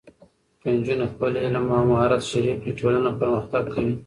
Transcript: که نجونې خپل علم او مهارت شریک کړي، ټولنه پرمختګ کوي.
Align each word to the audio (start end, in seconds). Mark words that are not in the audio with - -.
که 0.61 0.67
نجونې 0.75 1.05
خپل 1.13 1.31
علم 1.43 1.65
او 1.75 1.81
مهارت 1.91 2.21
شریک 2.29 2.57
کړي، 2.61 2.71
ټولنه 2.79 3.09
پرمختګ 3.19 3.63
کوي. 3.73 3.93